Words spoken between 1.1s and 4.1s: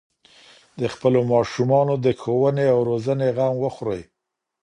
ماشومانو د ښوونې او روزنې غم وخورئ.